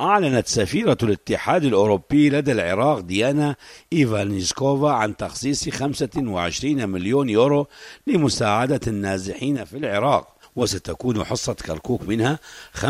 [0.00, 3.56] أعلنت سفيرة الاتحاد الأوروبي لدى العراق ديانا
[3.92, 7.66] إيفانيسكوفا عن تخصيص 25 مليون يورو
[8.06, 12.38] لمساعدة النازحين في العراق وستكون حصة كركوك منها
[12.74, 12.86] 25%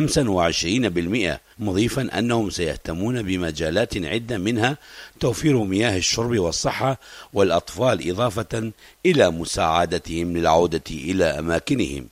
[1.58, 4.76] مضيفا أنهم سيهتمون بمجالات عدة منها
[5.20, 7.00] توفير مياه الشرب والصحة
[7.32, 8.72] والأطفال إضافة
[9.06, 12.06] إلى مساعدتهم للعودة إلى أماكنهم.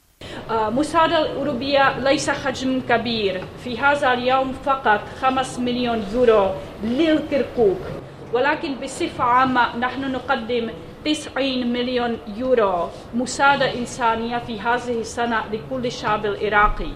[0.50, 3.44] مساعدة الأوروبية ليس حجم كبير.
[3.64, 6.50] في هذا اليوم فقط 5 مليون يورو
[6.84, 7.78] للكركوك
[8.32, 10.70] ولكن بصفة عامة نحن نقدم
[11.04, 16.90] 90 مليون يورو مساعدة إنسانية في هذه السنة لكل الشعب العراقي.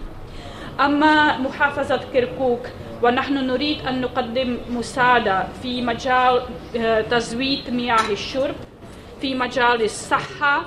[0.80, 2.66] أما محافظة كركوك
[3.02, 6.42] ونحن نريد أن نقدم مساعدة في مجال
[7.10, 8.54] تزويد مياه الشرب
[9.20, 10.62] في مجال الصحة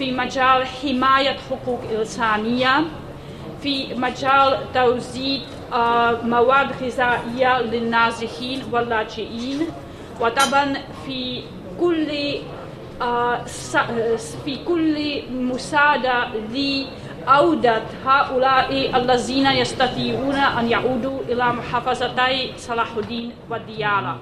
[0.00, 2.84] في مجال حماية حقوق إنسانية
[3.62, 5.40] في مجال توزيع
[6.24, 9.66] مواد غذائية للنازحين واللاجئين
[10.20, 10.74] وطبعا
[11.06, 11.42] في
[11.80, 12.06] كل
[14.44, 24.14] في كل مساعدة لعودة هؤلاء الذين يستطيعون أن يعودوا إلى محافظتي صلاح الدين والديالى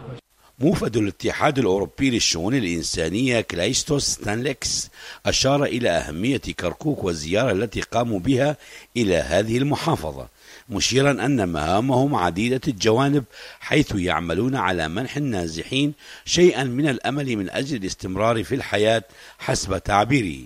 [0.61, 4.91] موفد الاتحاد الأوروبي للشؤون الإنسانية كلايستوس ستانليكس
[5.27, 8.56] أشار إلى أهمية كركوك والزيارة التي قاموا بها
[8.97, 10.28] إلى هذه المحافظة
[10.69, 13.25] مشيرا أن مهامهم عديدة الجوانب
[13.61, 15.92] حيث يعملون على منح النازحين
[16.25, 19.03] شيئا من الأمل من أجل الاستمرار في الحياة
[19.39, 20.39] حسب تعبيره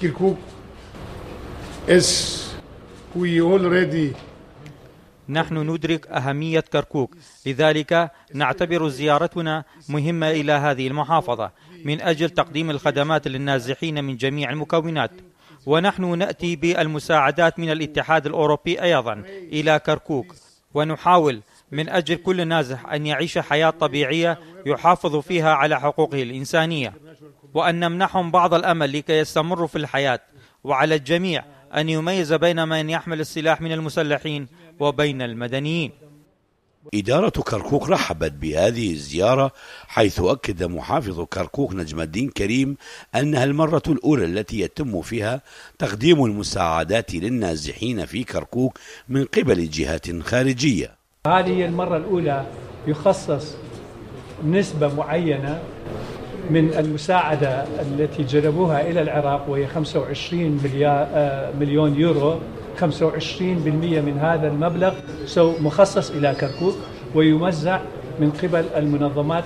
[0.00, 0.38] كركوك
[1.88, 2.08] is
[3.14, 4.14] we already
[5.30, 7.16] نحن ندرك أهمية كركوك.
[7.46, 11.50] لذلك نعتبر زيارتنا مهمة إلى هذه المحافظة
[11.84, 15.10] من أجل تقديم الخدمات للنازحين من جميع المكونات.
[15.66, 19.12] ونحن نأتي بالمساعدات من الاتحاد الأوروبي أيضا
[19.52, 20.34] إلى كركوك.
[20.74, 21.40] ونحاول
[21.72, 26.92] من أجل كل نازح أن يعيش حياة طبيعية يحافظ فيها على حقوقه الإنسانية.
[27.54, 30.20] وأن نمنحهم بعض الأمل لكي يستمروا في الحياة.
[30.64, 31.44] وعلى الجميع
[31.76, 34.48] أن يميز بين من يحمل السلاح من المسلحين
[34.80, 35.90] وبين المدنيين.
[36.94, 39.52] إدارة كركوك رحبت بهذه الزيارة
[39.86, 42.76] حيث أكد محافظ كركوك نجم الدين كريم
[43.14, 45.42] أنها المرة الأولى التي يتم فيها
[45.78, 50.90] تقديم المساعدات للنازحين في كركوك من قبل جهات خارجية.
[51.26, 52.46] هذه المرة الأولى
[52.86, 53.54] يخصص
[54.44, 55.62] نسبة معينة
[56.50, 60.60] من المساعدة التي جلبوها إلى العراق وهي 25
[61.60, 62.40] مليون يورو.
[62.78, 62.82] 25%
[64.06, 64.94] من هذا المبلغ
[65.36, 66.74] مخصص إلى كركوك
[67.14, 67.80] ويوزع
[68.20, 69.44] من قبل المنظمات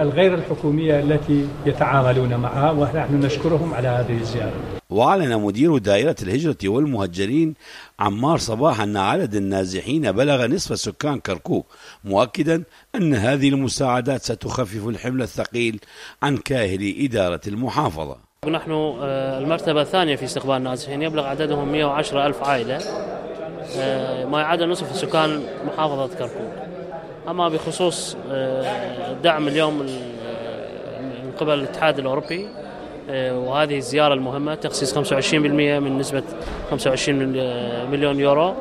[0.00, 4.52] الغير الحكومية التي يتعاملون معها ونحن نشكرهم على هذه الزيارة.
[4.90, 7.54] وأعلن مدير دائرة الهجرة والمهجرين
[8.00, 11.66] عمار صباح أن عدد النازحين بلغ نصف سكان كركوك
[12.04, 12.62] مؤكدا
[12.94, 15.80] أن هذه المساعدات ستخفف الحمل الثقيل
[16.22, 18.16] عن كاهل إدارة المحافظة.
[18.48, 22.78] نحن المرتبة الثانية في استقبال النازحين يبلغ عددهم 110 ألف عائلة.
[24.30, 26.52] ما يعادل نصف سكان محافظة كركوك.
[27.28, 28.16] أما بخصوص
[29.10, 29.78] الدعم اليوم
[31.24, 32.48] من قبل الاتحاد الأوروبي
[33.10, 35.34] وهذه الزيارة المهمة تخصيص 25%
[35.80, 36.22] من نسبة
[36.70, 37.18] 25
[37.90, 38.54] مليون يورو.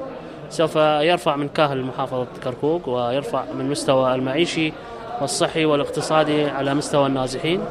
[0.50, 4.74] سوف يرفع من كاهل محافظة كركوك ويرفع من مستوى المعيشي
[5.22, 7.62] والصحي والاقتصادي على مستوى النازحين.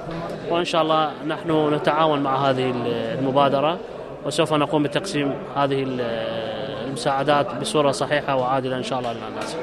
[0.53, 2.73] وإن شاء الله نحن نتعاون مع هذه
[3.19, 3.79] المبادرة
[4.27, 5.85] وسوف نقوم بتقسيم هذه
[6.87, 9.57] المساعدات بصورة صحيحة وعادلة إن شاء الله للناس.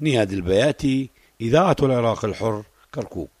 [0.00, 2.62] نياد البياتي إذاعة العراق الحر
[2.94, 3.35] كركوك.